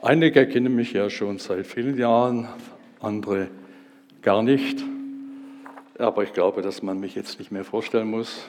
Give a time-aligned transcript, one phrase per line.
[0.00, 2.46] Einige kennen mich ja schon seit vielen Jahren,
[3.00, 3.48] andere
[4.22, 4.84] gar nicht.
[5.98, 8.48] Aber ich glaube, dass man mich jetzt nicht mehr vorstellen muss.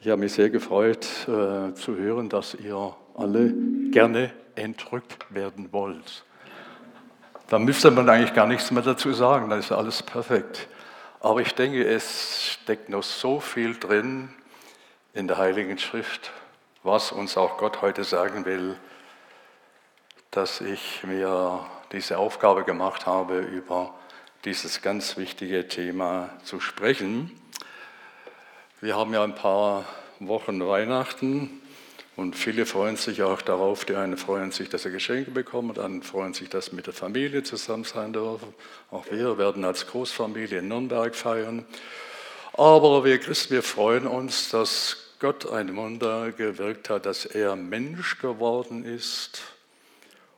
[0.00, 3.54] Ich habe mich sehr gefreut äh, zu hören, dass ihr alle
[3.92, 6.24] gerne entrückt werden wollt.
[7.48, 10.66] Da müsste man eigentlich gar nichts mehr dazu sagen, da ist alles perfekt.
[11.20, 14.30] Aber ich denke, es steckt noch so viel drin
[15.14, 16.32] in der Heiligen Schrift,
[16.82, 18.74] was uns auch Gott heute sagen will,
[20.32, 23.94] dass ich mir diese Aufgabe gemacht habe, über
[24.46, 27.30] dieses ganz wichtige Thema zu sprechen.
[28.80, 29.84] Wir haben ja ein paar
[30.20, 31.60] Wochen Weihnachten
[32.16, 33.84] und viele freuen sich auch darauf.
[33.84, 36.86] Die einen freuen sich, dass sie Geschenke bekommen, und andere freuen sich, dass sie mit
[36.86, 38.54] der Familie zusammen sein dürfen.
[38.90, 41.66] Auch wir werden als Großfamilie in Nürnberg feiern.
[42.54, 48.18] Aber wir Christen, wir freuen uns, dass Gott ein Wunder gewirkt hat, dass er Mensch
[48.18, 49.42] geworden ist,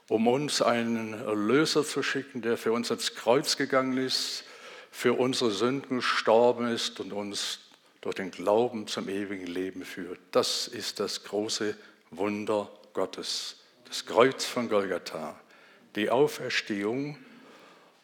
[0.09, 4.45] um uns einen Erlöser zu schicken, der für uns ans Kreuz gegangen ist,
[4.91, 7.61] für unsere Sünden gestorben ist und uns
[8.01, 10.21] durch den Glauben zum ewigen Leben führt.
[10.31, 11.77] Das ist das große
[12.11, 13.57] Wunder Gottes,
[13.89, 15.41] das Kreuz von Golgatha,
[15.97, 17.17] die Auferstehung.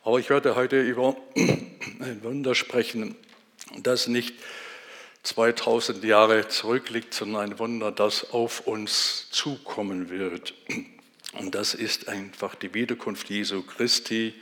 [0.03, 3.15] Aber ich werde heute über ein Wunder sprechen,
[3.83, 4.35] das nicht
[5.23, 10.55] 2000 Jahre zurückliegt, sondern ein Wunder, das auf uns zukommen wird.
[11.33, 14.35] Und das ist einfach die Wiederkunft Jesu Christi,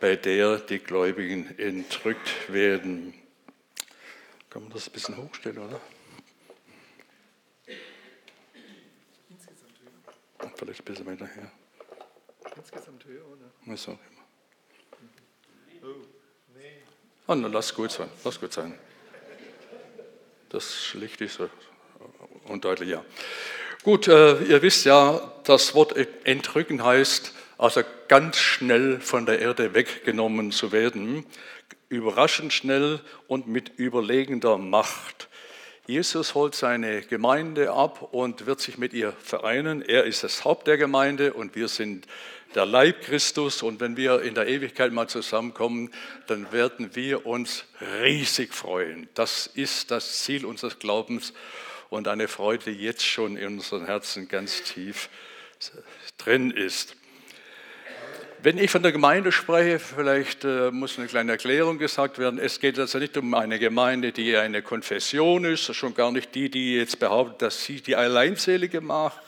[0.00, 3.14] bei der die Gläubigen entrückt werden.
[4.50, 5.80] Kann man das ein bisschen hochstellen, oder?
[9.28, 10.52] Insgesamt höher.
[10.56, 11.52] Vielleicht ein bisschen weiter her.
[12.56, 13.72] Insgesamt höher, oder?
[13.72, 14.24] Ist auch immer.
[15.82, 16.06] Oh,
[16.56, 16.82] nee.
[17.26, 18.78] Oh, na, lass gut sein, lass gut sein.
[20.48, 21.50] Das schlicht ist so
[22.44, 23.04] undeutlich, ja.
[23.86, 29.74] Gut, äh, ihr wisst ja, das Wort entrücken heißt, also ganz schnell von der Erde
[29.74, 31.24] weggenommen zu werden,
[31.88, 32.98] überraschend schnell
[33.28, 35.28] und mit überlegender Macht.
[35.86, 39.82] Jesus holt seine Gemeinde ab und wird sich mit ihr vereinen.
[39.82, 42.08] Er ist das Haupt der Gemeinde und wir sind
[42.56, 43.62] der Leib Christus.
[43.62, 45.92] Und wenn wir in der Ewigkeit mal zusammenkommen,
[46.26, 47.66] dann werden wir uns
[48.02, 49.08] riesig freuen.
[49.14, 51.32] Das ist das Ziel unseres Glaubens
[51.88, 55.08] und eine Freude, jetzt schon in unseren Herzen ganz tief
[56.18, 56.96] drin ist.
[58.42, 62.38] Wenn ich von der Gemeinde spreche, vielleicht äh, muss eine kleine Erklärung gesagt werden.
[62.38, 66.50] Es geht also nicht um eine Gemeinde, die eine Konfession ist, schon gar nicht die,
[66.50, 69.18] die jetzt behauptet, dass sie die alleinselige mach,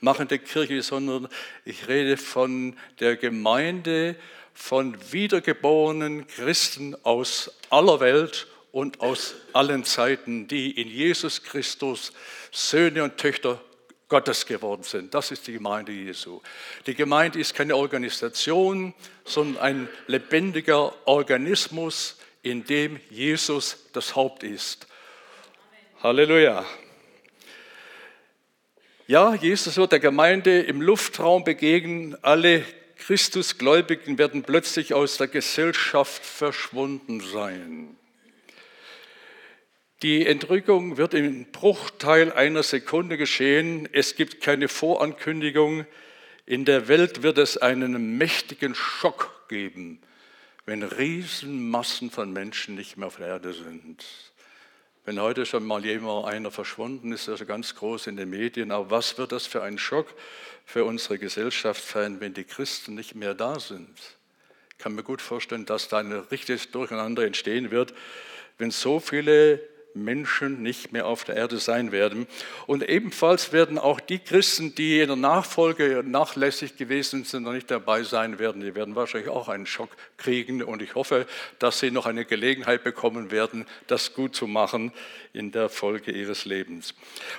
[0.00, 1.28] machende Kirche ist, sondern
[1.64, 4.16] ich rede von der Gemeinde
[4.52, 12.12] von wiedergeborenen Christen aus aller Welt und aus allen Zeiten, die in Jesus Christus
[12.52, 13.58] Söhne und Töchter
[14.10, 15.14] Gottes geworden sind.
[15.14, 16.42] Das ist die Gemeinde Jesu.
[16.86, 18.92] Die Gemeinde ist keine Organisation,
[19.24, 24.86] sondern ein lebendiger Organismus, in dem Jesus das Haupt ist.
[26.02, 26.62] Halleluja.
[29.06, 32.14] Ja, Jesus wird der Gemeinde im Luftraum begegnen.
[32.20, 32.62] Alle
[32.98, 37.96] Christusgläubigen werden plötzlich aus der Gesellschaft verschwunden sein.
[40.02, 43.88] Die Entrückung wird im Bruchteil einer Sekunde geschehen.
[43.92, 45.86] Es gibt keine Vorankündigung.
[46.44, 50.02] In der Welt wird es einen mächtigen Schock geben,
[50.66, 54.04] wenn Riesenmassen von Menschen nicht mehr auf der Erde sind.
[55.06, 58.72] Wenn heute schon mal jemand einer verschwunden ist, er ganz groß in den Medien.
[58.72, 60.08] Aber was wird das für ein Schock
[60.66, 63.96] für unsere Gesellschaft sein, wenn die Christen nicht mehr da sind?
[64.72, 67.94] Ich kann mir gut vorstellen, dass da ein richtiges Durcheinander entstehen wird,
[68.58, 69.60] wenn so viele
[69.96, 72.26] Menschen nicht mehr auf der Erde sein werden.
[72.66, 77.70] Und ebenfalls werden auch die Christen, die in der Nachfolge nachlässig gewesen sind und nicht
[77.70, 80.62] dabei sein werden, die werden wahrscheinlich auch einen Schock kriegen.
[80.62, 81.26] Und ich hoffe,
[81.58, 84.92] dass sie noch eine Gelegenheit bekommen werden, das gut zu machen
[85.32, 86.94] in der Folge ihres Lebens.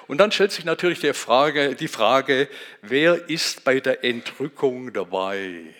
[0.07, 2.47] Und dann stellt sich natürlich die Frage, die Frage
[2.81, 5.73] wer ist bei der Entrückung dabei?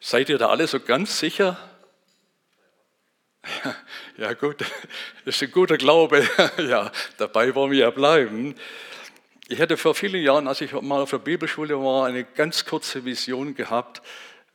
[0.00, 1.58] Seid ihr da alle so ganz sicher?
[4.16, 4.60] Ja gut,
[5.24, 6.26] das ist ein guter Glaube.
[6.58, 8.54] Ja, dabei wollen wir ja bleiben.
[9.48, 13.04] Ich hatte vor vielen Jahren, als ich mal auf der Bibelschule war, eine ganz kurze
[13.04, 14.02] Vision gehabt,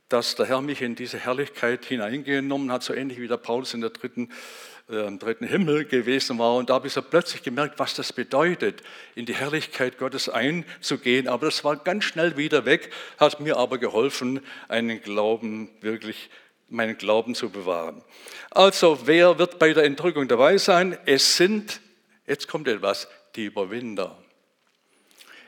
[0.10, 3.82] dass der Herr mich in diese Herrlichkeit hineingenommen hat, so ähnlich wie der Paulus in
[3.82, 4.30] der dritten,
[4.90, 6.56] äh, im dritten Himmel gewesen war.
[6.56, 8.84] Und da habe ich so plötzlich gemerkt, was das bedeutet,
[9.16, 11.28] in die Herrlichkeit Gottes einzugehen.
[11.28, 16.30] Aber das war ganz schnell wieder weg, hat mir aber geholfen, einen Glauben wirklich
[16.74, 18.04] meinen Glauben zu bewahren.
[18.52, 20.98] Also, wer wird bei der Entrückung dabei sein?
[21.06, 21.82] Es sind,
[22.28, 24.18] jetzt kommt etwas, die Überwinder.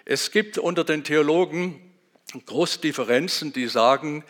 [0.06, 1.82] Es gibt unter den Theologen
[2.46, 4.24] große Differenzen, die sagen,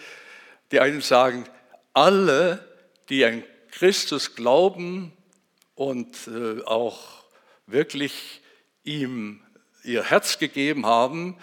[0.71, 1.45] die einen sagen,
[1.93, 2.65] alle,
[3.09, 5.13] die an Christus glauben
[5.75, 7.25] und äh, auch
[7.67, 8.41] wirklich
[8.83, 9.41] ihm
[9.83, 11.37] ihr Herz gegeben haben,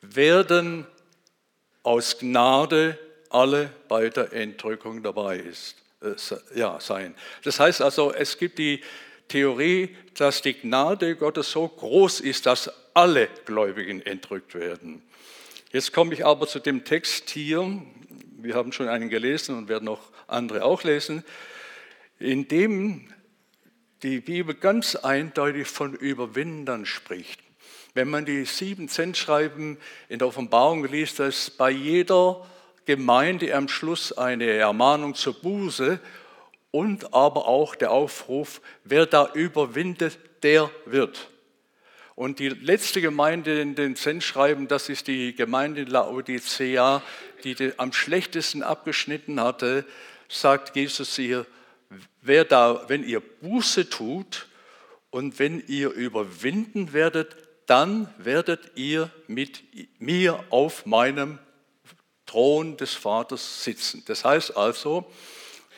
[0.00, 0.86] werden
[1.82, 2.98] aus Gnade
[3.30, 6.14] alle bei der Entrückung dabei ist, äh,
[6.58, 7.14] ja, sein.
[7.44, 8.82] Das heißt also, es gibt die
[9.28, 15.02] Theorie, dass die Gnade Gottes so groß ist, dass alle Gläubigen entrückt werden.
[15.72, 17.82] Jetzt komme ich aber zu dem Text hier,
[18.38, 21.24] wir haben schon einen gelesen und werden noch andere auch lesen,
[22.18, 23.08] in dem
[24.02, 27.40] die Bibel ganz eindeutig von Überwindern spricht.
[27.94, 32.46] Wenn man die sieben Zentschreiben in der Offenbarung liest, dass bei jeder
[32.86, 36.00] Gemeinde am Schluss eine Ermahnung zur Buße
[36.70, 41.28] und aber auch der Aufruf, wer da überwindet, der wird.
[42.14, 47.02] Und die letzte Gemeinde in den Zentschreiben, das ist die Gemeinde Laodicea,
[47.44, 49.84] die am schlechtesten abgeschnitten hatte,
[50.28, 51.44] sagt Jesus ihr,
[52.22, 54.48] wer da, wenn ihr Buße tut
[55.10, 57.36] und wenn ihr überwinden werdet,
[57.66, 59.62] dann werdet ihr mit
[59.98, 61.38] mir auf meinem
[62.36, 64.02] Thron des Vaters sitzen.
[64.04, 65.10] Das heißt also,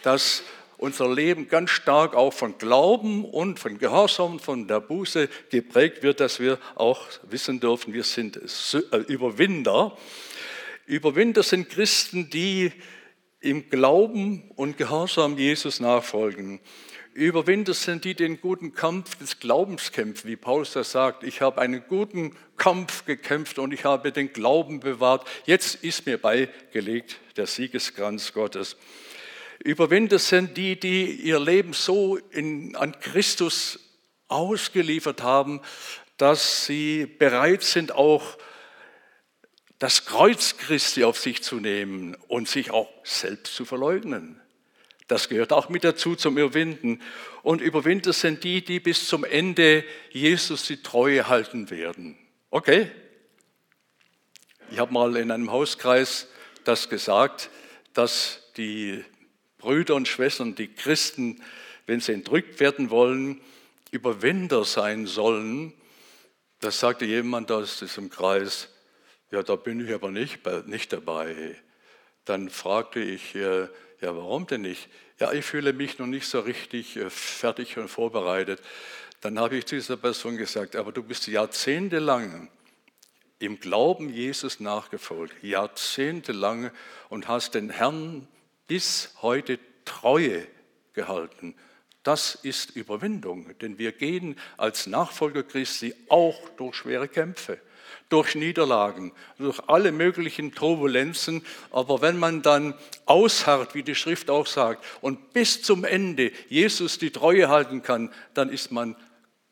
[0.02, 0.42] dass
[0.76, 6.18] unser Leben ganz stark auch von Glauben und von Gehorsam, von der Buße geprägt wird,
[6.18, 7.00] dass wir auch
[7.30, 8.40] wissen dürfen, wir sind
[8.72, 9.96] äh, Überwinder.
[10.86, 12.72] Überwinder sind Christen, die
[13.38, 16.58] im Glauben und Gehorsam Jesus nachfolgen.
[17.18, 21.24] Überwinder sind die, die den guten Kampf des Glaubens kämpfen, wie Paulus das sagt.
[21.24, 25.26] Ich habe einen guten Kampf gekämpft und ich habe den Glauben bewahrt.
[25.44, 28.76] Jetzt ist mir beigelegt der Siegeskranz Gottes.
[29.64, 33.80] Überwinder sind die, die ihr Leben so in, an Christus
[34.28, 35.60] ausgeliefert haben,
[36.18, 38.38] dass sie bereit sind, auch
[39.80, 44.40] das Kreuz Christi auf sich zu nehmen und sich auch selbst zu verleugnen.
[45.08, 47.00] Das gehört auch mit dazu zum Überwinden.
[47.42, 52.18] Und Überwinder sind die, die bis zum Ende Jesus die Treue halten werden.
[52.50, 52.90] Okay?
[54.70, 56.28] Ich habe mal in einem Hauskreis
[56.64, 57.48] das gesagt,
[57.94, 59.02] dass die
[59.56, 61.42] Brüder und Schwestern, die Christen,
[61.86, 63.40] wenn sie entrückt werden wollen,
[63.90, 65.72] Überwinder sein sollen.
[66.60, 68.68] Das sagte jemand aus diesem Kreis,
[69.30, 71.56] ja, da bin ich aber nicht, nicht dabei.
[72.26, 73.68] Dann fragte ich, äh,
[74.00, 74.88] ja, warum denn nicht?
[75.18, 78.62] Ja, ich fühle mich noch nicht so richtig äh, fertig und vorbereitet.
[79.20, 82.48] Dann habe ich zu dieser Person gesagt, aber du bist jahrzehntelang
[83.40, 86.70] im Glauben Jesus nachgefolgt, jahrzehntelang
[87.08, 88.28] und hast den Herrn
[88.66, 90.46] bis heute Treue
[90.92, 91.54] gehalten.
[92.02, 97.60] Das ist Überwindung, denn wir gehen als Nachfolger Christi auch durch schwere Kämpfe,
[98.08, 101.44] durch Niederlagen, durch alle möglichen Turbulenzen.
[101.70, 102.74] Aber wenn man dann
[103.06, 108.12] ausharrt, wie die Schrift auch sagt, und bis zum Ende Jesus die Treue halten kann,
[108.34, 108.96] dann ist man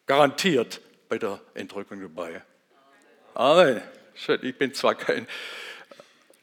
[0.07, 2.43] garantiert bei der Entrückung dabei.
[3.35, 3.83] Amen.
[4.43, 5.27] Ich bin zwar kein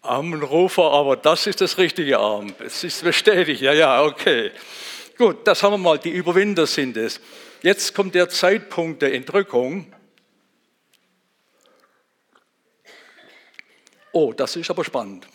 [0.03, 2.53] Armenrufer, aber das ist das richtige Arm.
[2.59, 4.51] Es ist bestätigt, ja, ja, okay.
[5.17, 7.21] Gut, das haben wir mal, die Überwinder sind es.
[7.61, 9.91] Jetzt kommt der Zeitpunkt der Entrückung.
[14.13, 15.27] Oh, das ist aber spannend.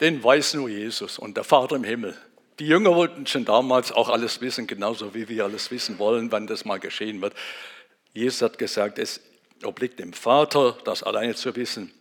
[0.00, 2.16] Den weiß nur Jesus und der Vater im Himmel.
[2.58, 6.48] Die Jünger wollten schon damals auch alles wissen, genauso wie wir alles wissen wollen, wann
[6.48, 7.34] das mal geschehen wird.
[8.12, 9.20] Jesus hat gesagt, es
[9.62, 11.94] obliegt dem Vater, das alleine zu wissen.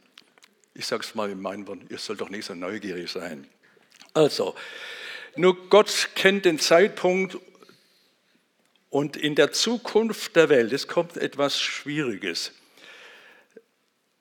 [0.73, 3.47] Ich sage es mal in meinen Worten, ihr sollt doch nicht so neugierig sein.
[4.15, 4.55] Also,
[5.35, 7.38] nur Gott kennt den Zeitpunkt
[8.89, 12.51] und in der Zukunft der Welt, es kommt etwas Schwieriges.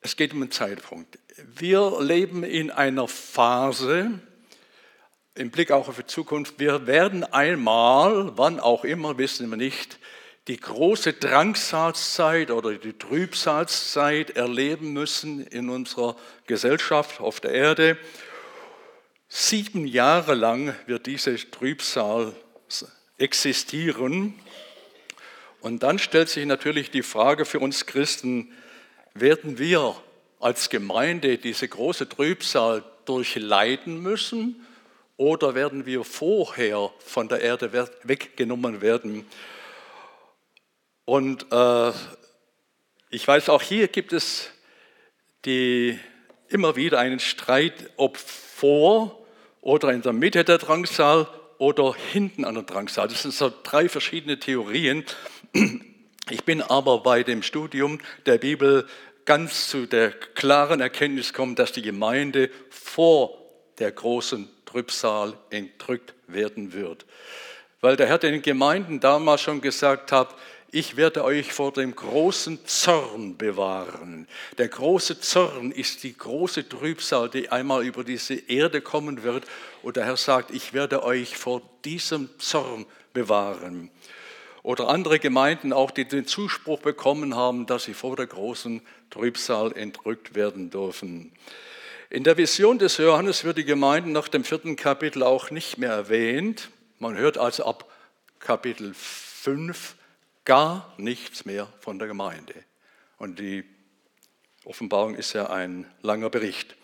[0.00, 1.18] Es geht um einen Zeitpunkt.
[1.36, 4.20] Wir leben in einer Phase,
[5.34, 9.98] im Blick auch auf die Zukunft, wir werden einmal, wann auch immer, wissen wir nicht,
[10.48, 16.16] die große Drangsalzzeit oder die Trübsalzeit erleben müssen in unserer
[16.46, 17.98] Gesellschaft auf der Erde.
[19.28, 22.34] Sieben Jahre lang wird diese Trübsal
[23.18, 24.34] existieren.
[25.60, 28.50] Und dann stellt sich natürlich die Frage für uns Christen,
[29.14, 29.94] werden wir
[30.38, 34.66] als Gemeinde diese große Trübsal durchleiden müssen
[35.16, 39.26] oder werden wir vorher von der Erde weggenommen werden?
[41.04, 41.92] Und äh,
[43.10, 44.50] ich weiß, auch hier gibt es
[45.44, 45.98] die,
[46.48, 49.26] immer wieder einen Streit, ob vor
[49.60, 51.26] oder in der Mitte der Drangsal
[51.58, 53.08] oder hinten an der Drangsal.
[53.08, 55.04] Das sind so drei verschiedene Theorien.
[56.30, 58.86] Ich bin aber bei dem Studium der Bibel
[59.24, 63.36] ganz zu der klaren Erkenntnis kommen, dass die Gemeinde vor
[63.80, 67.04] der großen Trübsal entrückt werden wird.
[67.80, 70.36] Weil der Herr den Gemeinden damals schon gesagt hat,
[70.70, 74.28] ich werde euch vor dem großen Zorn bewahren.
[74.56, 79.44] Der große Zorn ist die große Trübsal, die einmal über diese Erde kommen wird.
[79.82, 83.90] Und der Herr sagt, ich werde euch vor diesem Zorn bewahren.
[84.62, 89.72] Oder andere Gemeinden auch, die den Zuspruch bekommen haben, dass sie vor der großen Trübsal
[89.72, 91.32] entrückt werden dürfen.
[92.10, 95.92] In der Vision des Johannes wird die Gemeinde nach dem vierten Kapitel auch nicht mehr
[95.92, 96.70] erwähnt.
[96.98, 97.90] Man hört also ab
[98.40, 99.94] Kapitel 5
[100.44, 102.54] gar nichts mehr von der Gemeinde.
[103.16, 103.64] Und die
[104.64, 106.74] Offenbarung ist ja ein langer Bericht.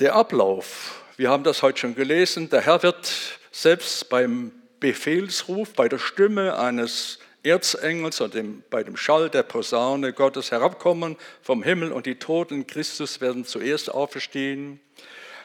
[0.00, 4.52] Der Ablauf, wir haben das heute schon gelesen, der Herr wird selbst beim
[4.82, 11.16] Befehlsruf, bei der Stimme eines Erzengels und dem, bei dem Schall der Posaune Gottes herabkommen
[11.40, 14.80] vom Himmel und die Toten Christus werden zuerst auferstehen.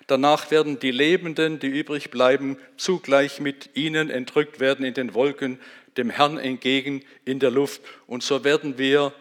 [0.08, 5.60] Danach werden die Lebenden, die übrig bleiben, zugleich mit ihnen entrückt werden in den Wolken,
[5.98, 7.82] dem Herrn entgegen in der Luft.
[8.08, 9.14] Und so werden wir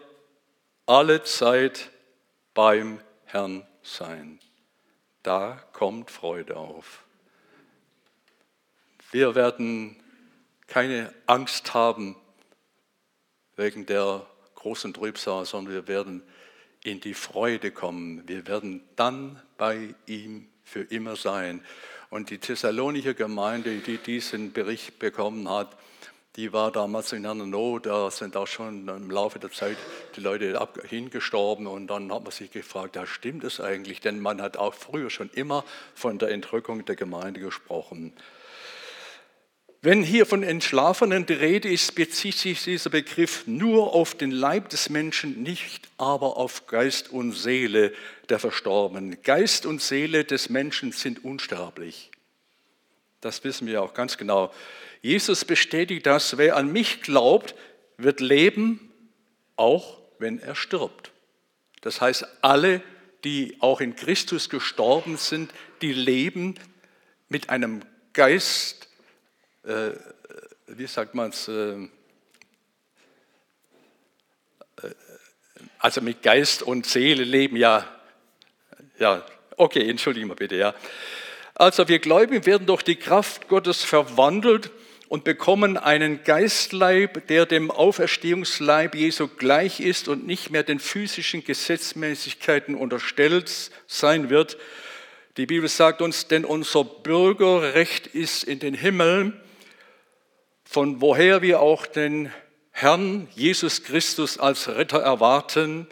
[0.87, 1.91] alle Zeit
[2.55, 4.39] beim Herrn sein.
[5.21, 7.03] Da kommt Freude auf.
[9.11, 9.95] Wir werden
[10.67, 12.15] keine Angst haben
[13.55, 16.23] wegen der großen Trübsal, sondern wir werden
[16.83, 18.27] in die Freude kommen.
[18.27, 21.63] Wir werden dann bei ihm für immer sein.
[22.09, 25.75] Und die Thessalonicher Gemeinde, die diesen Bericht bekommen hat,
[26.37, 29.75] die war damals in einer Not, da sind auch schon im Laufe der Zeit
[30.15, 34.01] die Leute hingestorben und dann hat man sich gefragt, ja stimmt es eigentlich?
[34.01, 38.13] Denn man hat auch früher schon immer von der Entrückung der Gemeinde gesprochen.
[39.81, 44.69] Wenn hier von Entschlafenen die Rede ist, bezieht sich dieser Begriff nur auf den Leib
[44.69, 47.93] des Menschen, nicht aber auf Geist und Seele
[48.29, 49.21] der Verstorbenen.
[49.21, 52.09] Geist und Seele des Menschen sind unsterblich.
[53.21, 54.51] Das wissen wir auch ganz genau.
[55.01, 57.53] Jesus bestätigt das, wer an mich glaubt,
[57.97, 58.91] wird leben,
[59.55, 61.11] auch wenn er stirbt.
[61.81, 62.81] Das heißt, alle,
[63.23, 66.55] die auch in Christus gestorben sind, die leben
[67.29, 67.81] mit einem
[68.13, 68.86] Geist
[69.67, 69.91] äh,
[70.67, 71.73] wie sagt man es, äh,
[74.81, 74.93] äh,
[75.79, 77.85] also mit Geist und Seele leben, ja,
[78.97, 79.25] ja,
[79.57, 80.73] okay, entschuldigen wir bitte, ja.
[81.53, 84.71] Also wir Gläubigen werden durch die Kraft Gottes verwandelt
[85.09, 91.43] und bekommen einen Geistleib, der dem Auferstehungsleib Jesu gleich ist und nicht mehr den physischen
[91.43, 94.57] Gesetzmäßigkeiten unterstellt sein wird.
[95.37, 99.39] Die Bibel sagt uns, denn unser Bürgerrecht ist in den Himmeln
[100.67, 102.31] von woher wir auch den
[102.71, 105.87] Herrn Jesus Christus als Retter erwarten,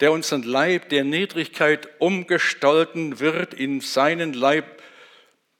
[0.00, 4.82] der unseren Leib der Niedrigkeit umgestalten wird in seinen Leib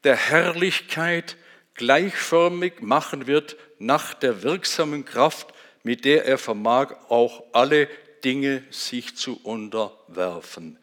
[0.05, 1.37] der Herrlichkeit
[1.75, 7.89] gleichförmig machen wird nach der wirksamen Kraft, mit der er vermag, auch alle
[8.25, 10.79] Dinge sich zu unterwerfen.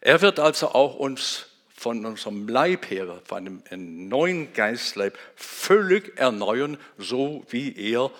[0.00, 1.49] Er wird also auch uns
[1.80, 8.10] von unserem Leib her, von einem, neuen Geistleib, völlig erneuern, so wie er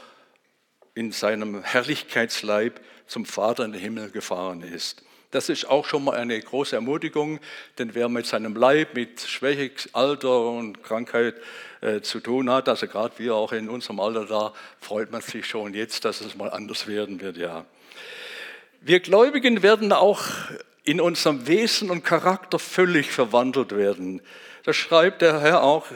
[0.95, 5.03] in seinem Herrlichkeitsleib zum Vater in den Himmel gefahren ist.
[5.31, 7.39] Das ist auch schon mal eine große Ermutigung,
[7.79, 11.35] denn wer mit seinem Leib, mit Schwäche, Alter und Krankheit
[11.83, 15.45] äh, zu tun hat, also gerade wir auch in unserem Alter da, freut man sich
[15.45, 17.67] schon jetzt, dass es mal anders werden wird, ja.
[18.81, 20.23] Wir Gläubigen werden auch
[20.85, 24.23] in unserem Wesen und Charakter völlig verwandelt werden.
[24.65, 25.87] Da schreibt der Herr auch,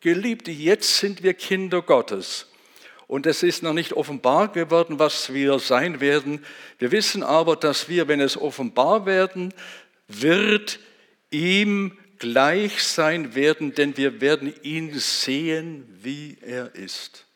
[0.00, 2.48] Geliebte, jetzt sind wir Kinder Gottes.
[3.06, 6.44] Und es ist noch nicht offenbar geworden, was wir sein werden.
[6.78, 9.52] Wir wissen aber, dass wir, wenn es offenbar werden
[10.08, 10.80] wird,
[11.30, 17.26] ihm gleich sein werden, denn wir werden ihn sehen, wie er ist.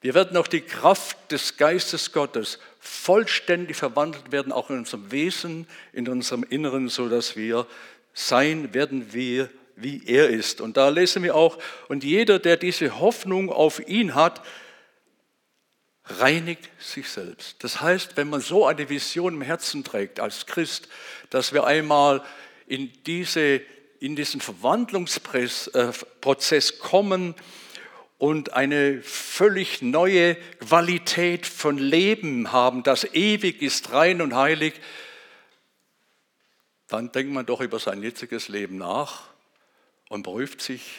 [0.00, 5.66] Wir werden auch die Kraft des Geistes Gottes vollständig verwandelt werden, auch in unserem Wesen,
[5.92, 7.66] in unserem Inneren, so dass wir
[8.12, 10.60] sein werden wir, wie er ist.
[10.60, 11.58] Und da lesen wir auch,
[11.88, 14.42] und jeder, der diese Hoffnung auf ihn hat,
[16.04, 17.62] reinigt sich selbst.
[17.62, 20.88] Das heißt, wenn man so eine Vision im Herzen trägt als Christ,
[21.30, 22.22] dass wir einmal
[22.66, 23.60] in, diese,
[24.00, 27.34] in diesen Verwandlungsprozess äh, kommen,
[28.18, 34.74] und eine völlig neue Qualität von Leben haben, das ewig ist, rein und heilig,
[36.88, 39.28] dann denkt man doch über sein jetziges Leben nach
[40.08, 40.96] und prüft sich,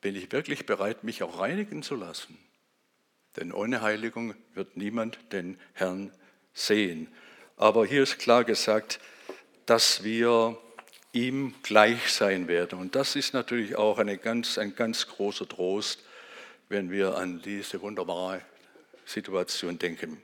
[0.00, 2.36] bin ich wirklich bereit, mich auch reinigen zu lassen?
[3.36, 6.12] Denn ohne Heiligung wird niemand den Herrn
[6.52, 7.08] sehen.
[7.56, 9.00] Aber hier ist klar gesagt,
[9.66, 10.58] dass wir
[11.14, 12.78] ihm gleich sein werden.
[12.78, 16.02] Und das ist natürlich auch eine ganz, ein ganz großer Trost,
[16.68, 18.42] wenn wir an diese wunderbare
[19.06, 20.20] Situation denken.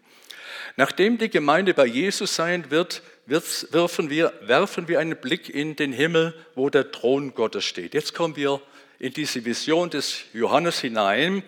[0.77, 5.93] Nachdem die Gemeinde bei Jesus sein wird, werfen wir, werfen wir einen Blick in den
[5.93, 7.95] Himmel, wo der Thron Gottes steht.
[7.95, 8.61] Jetzt kommen wir
[8.99, 11.43] in diese Vision des Johannes hinein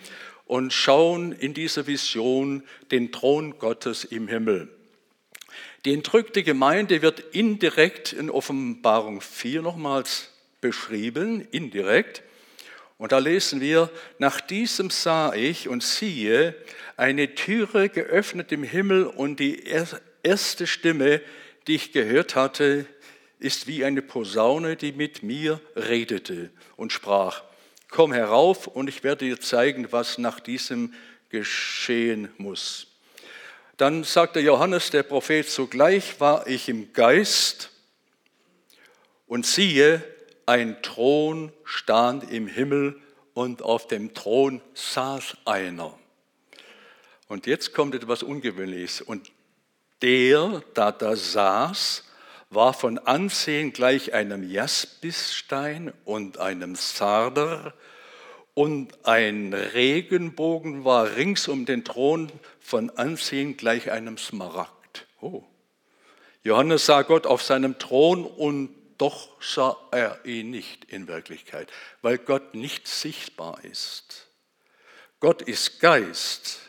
[0.47, 4.69] und schauen in dieser Vision den Thron Gottes im Himmel.
[5.85, 12.23] Die entrückte Gemeinde wird indirekt in Offenbarung 4 nochmals beschrieben, indirekt.
[12.99, 16.55] Und da lesen wir, nach diesem sah ich und siehe
[16.97, 19.65] eine Türe geöffnet im Himmel und die
[20.23, 21.21] erste Stimme,
[21.67, 22.87] die ich gehört hatte,
[23.41, 27.43] ist wie eine Posaune, die mit mir redete und sprach,
[27.91, 30.95] komm herauf und ich werde dir zeigen, was nach diesem
[31.29, 32.92] geschehen muss.
[33.83, 37.71] Dann sagte Johannes der Prophet, sogleich war ich im Geist
[39.27, 40.05] und siehe,
[40.47, 43.01] ein Thron stand im Himmel
[43.35, 45.99] und auf dem Thron saß einer.
[47.27, 49.01] Und jetzt kommt etwas Ungewöhnliches.
[49.01, 49.33] Und
[50.01, 52.05] der, da da saß,
[52.51, 57.75] war von Ansehen gleich einem Jaspisstein und einem Sarder
[58.55, 62.31] und ein Regenbogen war rings um den Thron
[62.61, 65.07] von Ansehen gleich einem Smaragd.
[65.21, 65.43] Oh.
[66.45, 72.19] Johannes sah Gott auf seinem Thron und doch sah er ihn nicht in Wirklichkeit, weil
[72.19, 74.29] Gott nicht sichtbar ist.
[75.21, 76.61] Gott ist Geist,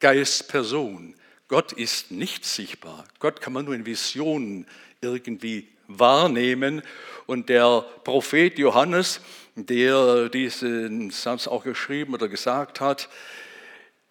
[0.00, 1.14] Geist Person.
[1.48, 3.04] Gott ist nicht sichtbar.
[3.20, 4.66] Gott kann man nur in Visionen
[5.00, 6.82] irgendwie wahrnehmen.
[7.26, 9.20] Und der Prophet Johannes,
[9.54, 13.08] der diesen Satz auch geschrieben oder gesagt hat,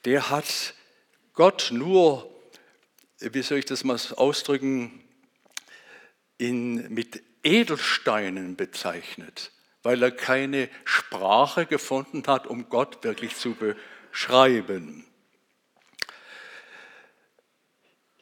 [0.06, 0.74] der hat
[1.34, 2.30] Gott nur,
[3.20, 5.04] wie soll ich das mal ausdrücken,
[6.38, 9.52] in, mit Edelsteinen bezeichnet,
[9.84, 15.06] weil er keine Sprache gefunden hat, um Gott wirklich zu beschreiben.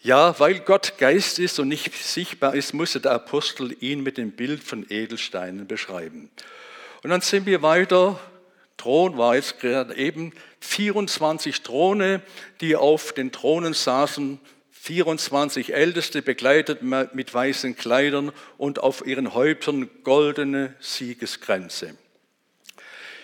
[0.02, 4.32] Ja, weil Gott Geist ist und nicht sichtbar ist, musste der Apostel ihn mit dem
[4.32, 6.30] Bild von Edelsteinen beschreiben.
[7.04, 8.18] Und dann sind wir weiter.
[8.78, 10.32] Thron war jetzt gerade eben
[10.62, 12.22] 24 Throne,
[12.62, 14.40] die auf den Thronen saßen,
[14.72, 21.98] 24 Älteste begleitet mit weißen Kleidern und auf ihren Häuptern goldene Siegeskränze.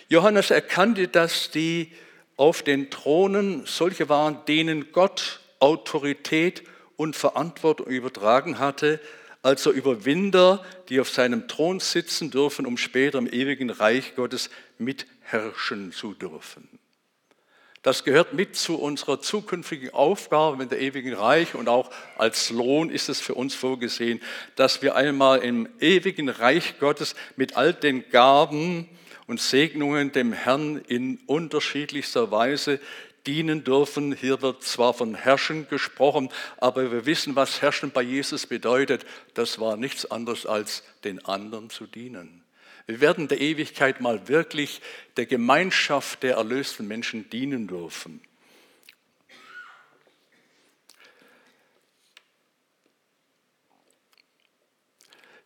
[0.09, 1.93] Johannes erkannte, dass die
[2.35, 6.61] auf den Thronen solche waren, denen Gott Autorität
[6.95, 8.99] und Verantwortung übertragen hatte,
[9.41, 15.91] also Überwinder, die auf seinem Thron sitzen dürfen, um später im ewigen Reich Gottes mitherrschen
[15.91, 16.69] zu dürfen.
[17.81, 22.91] Das gehört mit zu unserer zukünftigen Aufgabe in der ewigen Reich und auch als Lohn
[22.91, 24.21] ist es für uns vorgesehen,
[24.55, 28.87] dass wir einmal im ewigen Reich Gottes mit all den Gaben
[29.25, 32.79] und Segnungen dem Herrn in unterschiedlichster Weise
[33.27, 34.13] dienen dürfen.
[34.13, 39.05] Hier wird zwar von Herrschen gesprochen, aber wir wissen, was Herrschen bei Jesus bedeutet.
[39.33, 42.43] Das war nichts anderes als den anderen zu dienen.
[42.87, 44.81] Wir werden der Ewigkeit mal wirklich
[45.17, 48.21] der Gemeinschaft der erlösten Menschen dienen dürfen.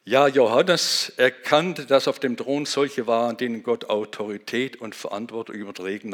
[0.10, 6.10] Ja, Johannes erkannte, dass auf dem Thron solche waren, denen Gott Autorität und Verantwortung übertragen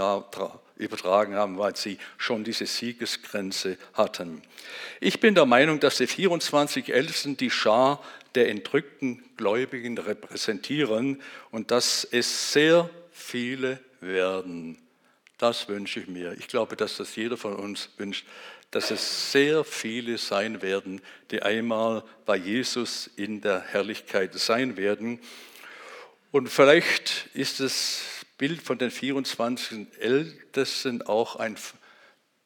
[1.35, 4.41] haben, weil sie schon diese Siegesgrenze hatten.
[4.99, 8.03] Ich bin der Meinung, dass die 24 Ältesten die Schar
[8.35, 14.77] der entrückten Gläubigen repräsentieren und dass es sehr viele werden.
[15.37, 16.33] Das wünsche ich mir.
[16.37, 18.25] Ich glaube, dass das jeder von uns wünscht,
[18.71, 25.19] dass es sehr viele sein werden, die einmal bei Jesus in der Herrlichkeit sein werden.
[26.31, 28.01] Und vielleicht ist das
[28.37, 31.55] Bild von den 24 Ältesten auch ein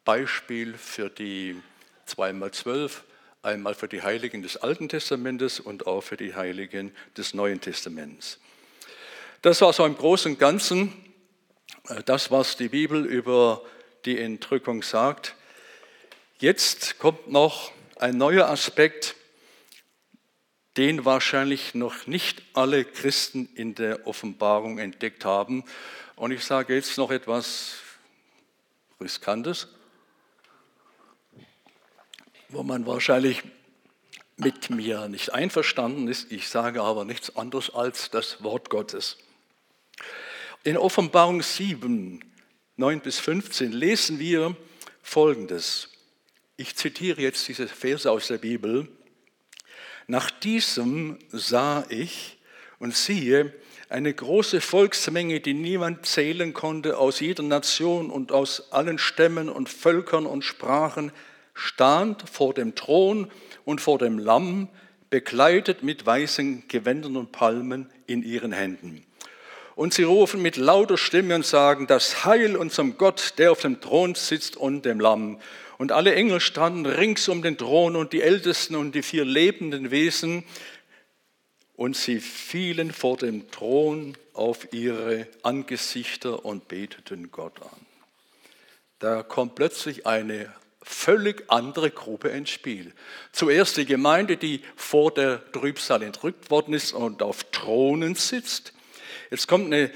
[0.05, 1.59] Beispiel für die
[2.07, 2.91] 2x12,
[3.41, 8.37] einmal für die Heiligen des Alten Testamentes und auch für die Heiligen des Neuen Testaments.
[9.41, 10.93] Das war so im Großen und Ganzen
[11.87, 13.63] äh, das, was die Bibel über
[14.05, 15.33] die Entrückung sagt.
[16.37, 19.15] Jetzt kommt noch ein neuer Aspekt,
[20.77, 25.63] den wahrscheinlich noch nicht alle Christen in der Offenbarung entdeckt haben.
[26.15, 27.77] Und ich sage jetzt noch etwas
[29.01, 29.67] Riskantes,
[32.49, 33.43] wo man wahrscheinlich
[34.37, 36.31] mit mir nicht einverstanden ist.
[36.31, 39.17] Ich sage aber nichts anderes als das Wort Gottes.
[40.63, 42.23] In Offenbarung 7,
[42.77, 44.55] 9 bis 15 lesen wir,
[45.01, 45.89] Folgendes.
[46.55, 48.87] Ich zitiere jetzt diese Verse aus der Bibel.
[50.09, 52.39] Nach diesem sah ich
[52.79, 53.53] und siehe,
[53.89, 59.69] eine große Volksmenge, die niemand zählen konnte, aus jeder Nation und aus allen Stämmen und
[59.69, 61.11] Völkern und Sprachen,
[61.53, 63.29] stand vor dem Thron
[63.65, 64.67] und vor dem Lamm,
[65.11, 69.05] bekleidet mit weißen Gewändern und Palmen in ihren Händen.
[69.79, 73.79] Und sie rufen mit lauter Stimme und sagen, das Heil unserem Gott, der auf dem
[73.79, 75.39] Thron sitzt und dem Lamm.
[75.77, 79.89] Und alle Engel standen rings um den Thron und die Ältesten und die vier lebenden
[79.89, 80.43] Wesen
[81.77, 87.79] und sie fielen vor dem Thron auf ihre Angesichter und beteten Gott an.
[88.99, 92.91] Da kommt plötzlich eine völlig andere Gruppe ins Spiel.
[93.31, 98.73] Zuerst die Gemeinde, die vor der Trübsal entrückt worden ist und auf Thronen sitzt.
[99.29, 99.91] Jetzt kommt eine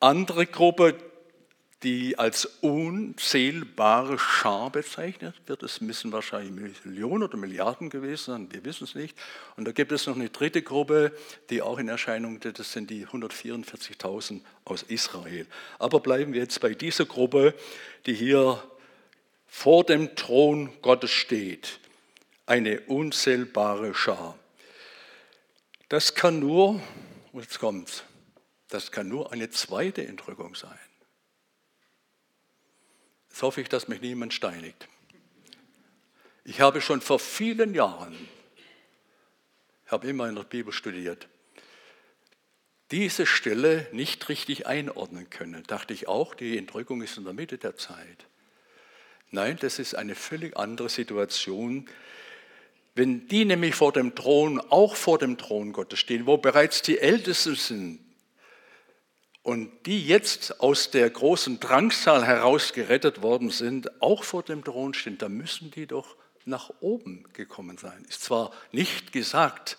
[0.00, 0.94] andere Gruppe,
[1.82, 5.62] die als unzählbare Schar bezeichnet wird.
[5.62, 9.16] Es müssen wahrscheinlich Millionen oder Milliarden gewesen sein, wir wissen es nicht.
[9.56, 11.12] Und da gibt es noch eine dritte Gruppe,
[11.50, 15.46] die auch in Erscheinung tritt, das sind die 144.000 aus Israel.
[15.78, 17.54] Aber bleiben wir jetzt bei dieser Gruppe,
[18.06, 18.62] die hier
[19.46, 21.78] vor dem Thron Gottes steht.
[22.46, 24.36] Eine unzählbare Schar.
[25.88, 26.80] Das kann nur,
[27.32, 28.02] jetzt kommt's,
[28.76, 30.78] das kann nur eine zweite Entrückung sein.
[33.30, 34.86] Jetzt hoffe ich, dass mich niemand steinigt.
[36.44, 38.14] Ich habe schon vor vielen Jahren,
[39.86, 41.26] habe immer in der Bibel studiert,
[42.90, 45.62] diese Stelle nicht richtig einordnen können.
[45.62, 48.26] Dachte ich auch, die Entrückung ist in der Mitte der Zeit.
[49.30, 51.88] Nein, das ist eine völlig andere Situation.
[52.94, 56.98] Wenn die nämlich vor dem Thron, auch vor dem Thron Gottes stehen, wo bereits die
[56.98, 58.05] Ältesten sind,
[59.46, 64.92] und die jetzt aus der großen Drangsal heraus gerettet worden sind, auch vor dem Thron
[64.92, 68.04] stehen, da müssen die doch nach oben gekommen sein.
[68.08, 69.78] Ist zwar nicht gesagt,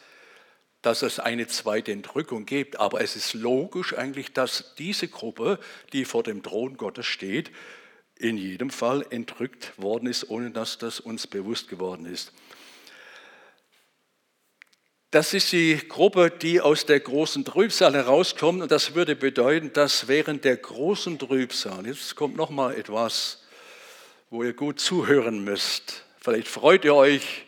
[0.82, 5.60] dass es eine zweite Entrückung gibt, aber es ist logisch eigentlich, dass diese Gruppe,
[5.92, 7.52] die vor dem Thron Gottes steht,
[8.18, 12.32] in jedem Fall entrückt worden ist, ohne dass das uns bewusst geworden ist.
[15.12, 18.62] Das ist die Gruppe, die aus der großen Trübsal herauskommt.
[18.62, 23.42] Und das würde bedeuten, dass während der großen Trübsal, jetzt kommt noch mal etwas,
[24.30, 26.04] wo ihr gut zuhören müsst.
[26.20, 27.46] Vielleicht freut ihr euch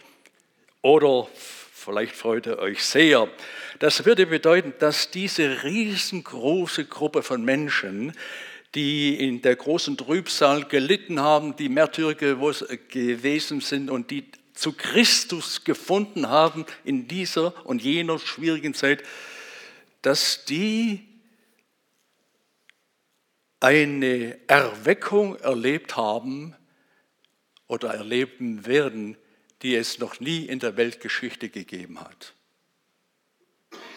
[0.81, 3.27] oder vielleicht freut ihr euch sehr.
[3.79, 8.13] Das würde bedeuten, dass diese riesengroße Gruppe von Menschen,
[8.73, 15.63] die in der großen Trübsal gelitten haben, die Märtyrer gewesen sind und die zu Christus
[15.63, 19.03] gefunden haben in dieser und jener schwierigen Zeit,
[20.01, 21.07] dass die
[23.61, 26.55] eine Erweckung erlebt haben
[27.67, 29.17] oder erleben werden,
[29.61, 32.33] die es noch nie in der Weltgeschichte gegeben hat.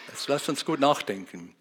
[0.09, 1.55] Jetzt lasst uns gut nachdenken.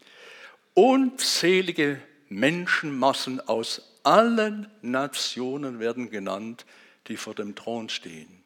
[0.74, 6.66] Unzählige Menschenmassen aus allen Nationen werden genannt,
[7.08, 8.41] die vor dem Thron stehen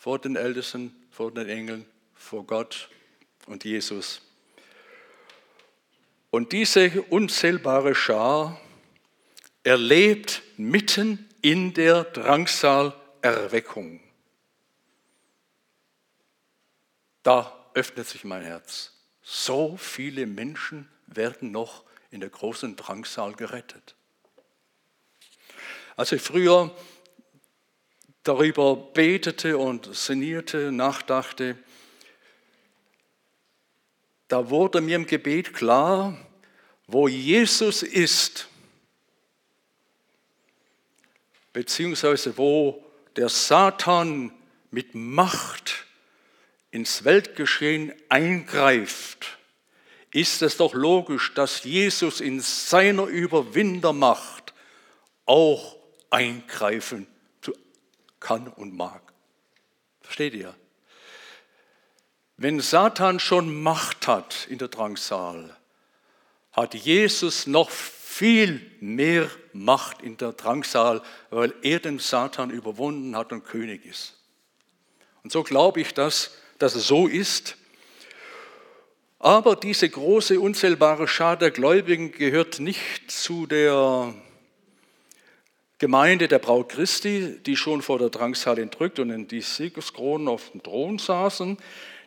[0.00, 1.84] vor den Ältesten, vor den Engeln,
[2.14, 2.88] vor Gott
[3.44, 4.22] und Jesus.
[6.30, 8.58] Und diese unzählbare Schar
[9.62, 14.00] erlebt mitten in der Drangsal Erweckung.
[17.22, 18.94] Da öffnet sich mein Herz.
[19.20, 23.94] So viele Menschen werden noch in der großen Drangsal gerettet.
[25.94, 26.74] Als ich früher
[28.22, 31.56] darüber betete und sinnierte, nachdachte,
[34.28, 36.16] da wurde mir im Gebet klar,
[36.86, 38.48] wo Jesus ist,
[41.52, 42.84] beziehungsweise wo
[43.16, 44.32] der Satan
[44.70, 45.86] mit Macht
[46.70, 49.38] ins Weltgeschehen eingreift,
[50.12, 54.54] ist es doch logisch, dass Jesus in seiner Überwindermacht
[55.26, 55.76] auch
[56.10, 57.06] eingreifen
[58.20, 59.02] kann und mag.
[60.00, 60.54] Versteht ihr?
[62.36, 65.56] Wenn Satan schon Macht hat in der Drangsal,
[66.52, 73.32] hat Jesus noch viel mehr Macht in der Drangsal, weil er den Satan überwunden hat
[73.32, 74.16] und König ist.
[75.22, 77.56] Und so glaube ich, dass, dass es so ist.
[79.18, 84.14] Aber diese große, unzählbare Schar der Gläubigen gehört nicht zu der
[85.80, 90.50] Gemeinde der Braut Christi, die schon vor der Drangsal entrückt und in die Siegeskronen auf
[90.50, 91.56] dem Thron saßen.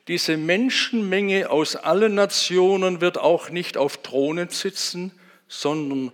[0.08, 5.12] Diese Menschenmenge aus allen Nationen wird auch nicht auf Thronen sitzen,
[5.48, 6.12] sondern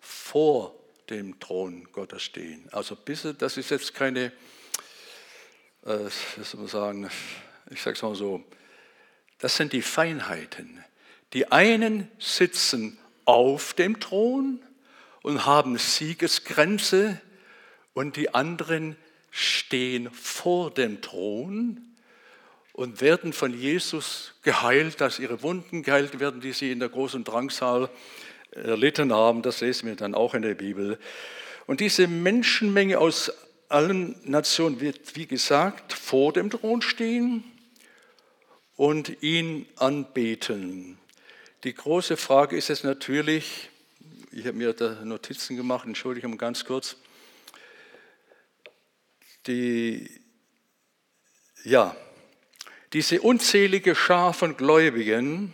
[0.00, 0.74] vor
[1.08, 2.68] dem Thron Gottes stehen.
[2.72, 4.32] Also bis, das ist jetzt keine,
[5.86, 5.98] äh,
[6.36, 7.10] wie soll man sagen,
[7.70, 8.42] ich sage es mal so,
[9.38, 10.82] das sind die Feinheiten.
[11.32, 14.60] Die einen sitzen auf dem Thron
[15.22, 17.20] und haben Siegesgrenze
[17.94, 18.96] und die anderen
[19.30, 21.80] stehen vor dem Thron
[22.72, 27.24] und werden von Jesus geheilt, dass ihre Wunden geheilt werden, die sie in der großen
[27.24, 27.90] Drangsal
[28.52, 29.42] erlitten haben.
[29.42, 30.98] Das lesen wir dann auch in der Bibel.
[31.66, 33.32] Und diese Menschenmenge aus
[33.68, 37.44] allen Nationen wird, wie gesagt, vor dem Thron stehen
[38.76, 40.98] und ihn anbeten.
[41.64, 43.70] Die große Frage ist jetzt natürlich,
[44.38, 46.96] ich habe mir da Notizen gemacht, entschuldige mal ganz kurz,
[49.48, 50.08] die,
[51.64, 51.96] ja,
[52.92, 55.52] diese unzählige Schar von Gläubigen,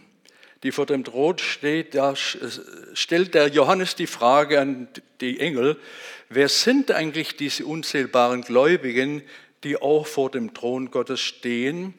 [0.62, 4.88] die vor dem Thron steht, da stellt der Johannes die Frage an
[5.22, 5.80] die Engel,
[6.28, 9.22] wer sind eigentlich diese unzählbaren Gläubigen,
[9.62, 11.94] die auch vor dem Thron Gottes stehen?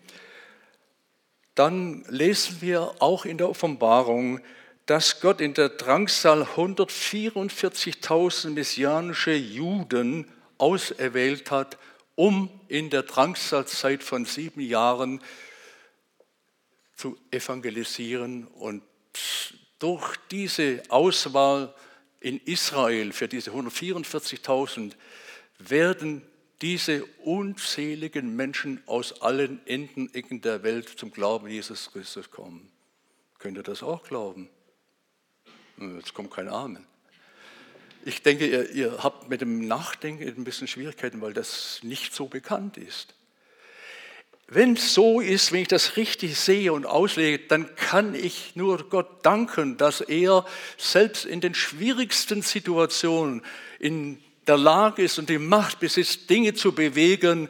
[1.55, 4.41] Dann lesen wir auch in der Offenbarung,
[4.85, 11.77] dass Gott in der Drangsal 144.000 messianische Juden auserwählt hat,
[12.15, 15.21] um in der Drangsalzeit von sieben Jahren
[16.95, 18.83] zu evangelisieren und
[19.79, 21.73] durch diese Auswahl
[22.19, 24.93] in Israel für diese 144.000
[25.59, 26.21] werden
[26.61, 30.09] diese unzähligen Menschen aus allen Enden,
[30.41, 32.71] der Welt zum Glauben Jesus Christus kommen.
[33.39, 34.49] Könnt ihr das auch glauben?
[35.77, 36.85] Jetzt kommt kein Amen.
[38.05, 42.27] Ich denke, ihr, ihr habt mit dem Nachdenken ein bisschen Schwierigkeiten, weil das nicht so
[42.27, 43.13] bekannt ist.
[44.47, 48.89] Wenn es so ist, wenn ich das richtig sehe und auslege, dann kann ich nur
[48.89, 50.45] Gott danken, dass er
[50.77, 53.41] selbst in den schwierigsten Situationen
[53.79, 57.49] in der Lage ist und die Macht besitzt, Dinge zu bewegen,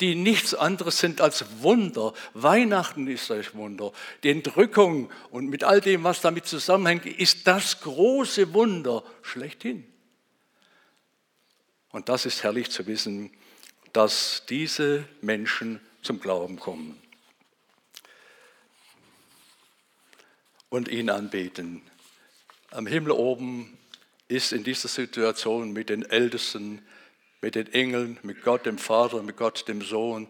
[0.00, 2.14] die nichts anderes sind als Wunder.
[2.34, 3.92] Weihnachten ist das Wunder.
[4.22, 9.86] Die Entrückung und mit all dem, was damit zusammenhängt, ist das große Wunder schlechthin.
[11.90, 13.30] Und das ist herrlich zu wissen,
[13.92, 17.00] dass diese Menschen zum Glauben kommen
[20.68, 21.82] und ihn anbeten.
[22.70, 23.76] Am Himmel oben
[24.28, 26.80] ist in dieser Situation mit den Ältesten,
[27.40, 30.28] mit den Engeln, mit Gott dem Vater, mit Gott dem Sohn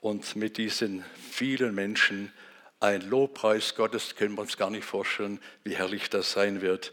[0.00, 2.32] und mit diesen vielen Menschen
[2.80, 6.92] ein Lobpreis Gottes, können wir uns gar nicht vorstellen, wie herrlich das sein wird.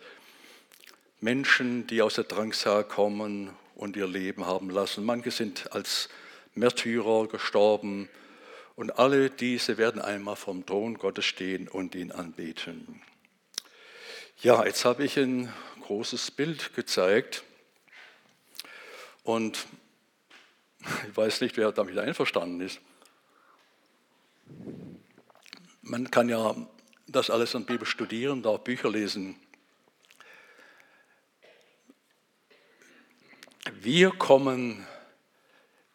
[1.20, 5.04] Menschen, die aus der Drangsal kommen und ihr Leben haben lassen.
[5.04, 6.10] Manche sind als
[6.54, 8.10] Märtyrer gestorben.
[8.76, 13.02] Und alle diese werden einmal vom Thron Gottes stehen und ihn anbeten.
[14.42, 17.44] Ja, jetzt habe ich ein großes Bild gezeigt.
[19.30, 19.68] Und
[21.08, 22.80] ich weiß nicht, wer damit einverstanden ist.
[25.84, 26.56] Man kann ja
[27.06, 29.40] das alles an Bibel studieren, da Bücher lesen.
[33.72, 34.88] Wir kommen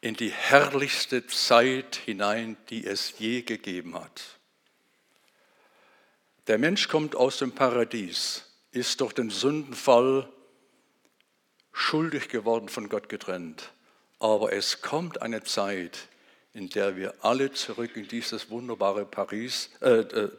[0.00, 4.38] in die herrlichste Zeit hinein, die es je gegeben hat.
[6.46, 10.32] Der Mensch kommt aus dem Paradies, ist durch den Sündenfall
[11.74, 13.72] schuldig geworden, von Gott getrennt.
[14.20, 16.08] Aber es kommt eine Zeit,
[16.54, 20.30] in der wir alle zurück in dieses wunderbare Paris, äh, äh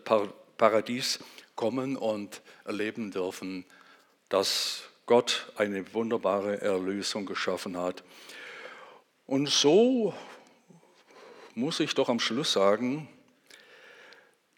[0.58, 1.20] Paradies
[1.56, 3.66] kommen und erleben dürfen,
[4.30, 8.04] dass Gott eine wunderbare Erlösung geschaffen hat.
[9.28, 10.14] Und so
[11.54, 13.10] muss ich doch am Schluss sagen,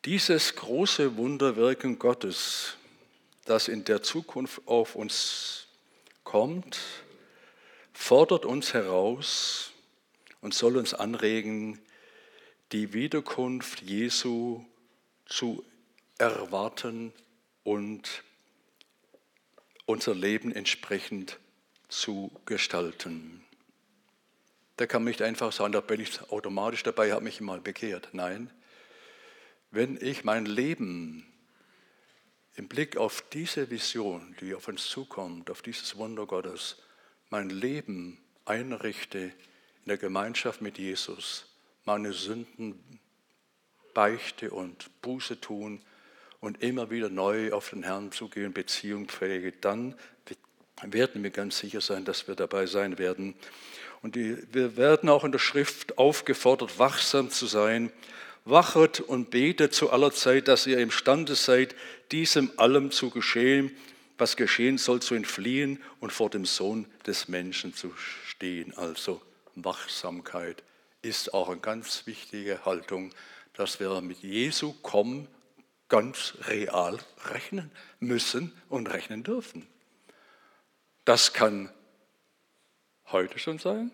[0.06, 2.76] dieses große Wunderwirken Gottes,
[3.46, 5.67] das in der Zukunft auf uns
[6.28, 6.78] kommt,
[7.94, 9.72] fordert uns heraus
[10.42, 11.80] und soll uns anregen,
[12.74, 14.66] die Wiederkunft Jesu
[15.26, 15.64] zu
[16.18, 17.14] erwarten
[17.64, 18.26] und
[19.86, 21.40] unser Leben entsprechend
[21.88, 23.42] zu gestalten.
[24.76, 28.10] Da kann man nicht einfach sagen, da bin ich automatisch dabei, habe mich mal bekehrt.
[28.12, 28.52] Nein,
[29.72, 31.26] wenn ich mein Leben
[32.58, 36.78] im Blick auf diese Vision, die auf uns zukommt, auf dieses Wunder Gottes,
[37.30, 41.46] mein Leben einrichte in der Gemeinschaft mit Jesus,
[41.86, 43.00] meine Sünden
[43.94, 45.82] beichte und Buße tun
[46.40, 49.96] und immer wieder neu auf den Herrn zugehen, Beziehung pflege, dann
[50.84, 53.36] werden wir ganz sicher sein, dass wir dabei sein werden.
[54.02, 57.92] Und wir werden auch in der Schrift aufgefordert, wachsam zu sein.
[58.50, 61.76] Wachet und betet zu aller Zeit, dass ihr imstande seid,
[62.12, 63.76] diesem allem zu geschehen,
[64.18, 67.94] was geschehen soll, zu entfliehen und vor dem Sohn des Menschen zu
[68.26, 68.76] stehen.
[68.78, 69.22] Also
[69.56, 70.64] Wachsamkeit
[71.02, 73.14] ist auch eine ganz wichtige Haltung,
[73.54, 75.28] dass wir mit Jesu kommen
[75.90, 79.68] ganz real rechnen müssen und rechnen dürfen.
[81.06, 81.72] Das kann
[83.06, 83.92] heute schon sein,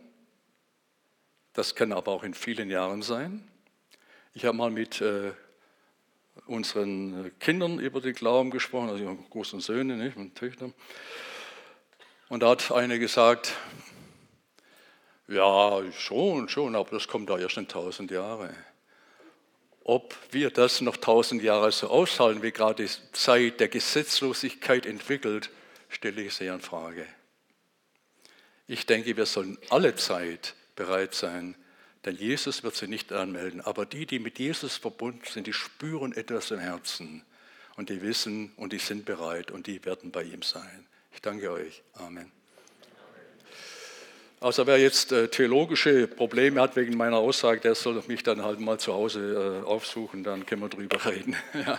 [1.53, 3.47] das kann aber auch in vielen Jahren sein.
[4.35, 5.31] Ich habe mal mit äh,
[6.47, 10.71] unseren Kindern über den Glauben gesprochen, also ihre großen Söhne nicht, und Töchter.
[12.29, 13.53] Und da hat eine gesagt,
[15.27, 18.55] ja, schon, schon, aber das kommt da erst in tausend Jahre.
[19.83, 25.51] Ob wir das noch tausend Jahre so aushalten, wie gerade die Zeit der Gesetzlosigkeit entwickelt,
[25.89, 27.05] stelle ich sehr in Frage.
[28.65, 31.55] Ich denke, wir sollen alle Zeit bereit sein,
[32.05, 33.61] denn Jesus wird sie nicht anmelden.
[33.61, 37.23] Aber die, die mit Jesus verbunden sind, die spüren etwas im Herzen
[37.75, 40.85] und die wissen und die sind bereit und die werden bei ihm sein.
[41.13, 41.81] Ich danke euch.
[41.93, 42.31] Amen.
[44.43, 48.59] Also wer jetzt äh, theologische Probleme hat wegen meiner Aussage, der soll mich dann halt
[48.59, 51.37] mal zu Hause äh, aufsuchen, dann können wir drüber reden.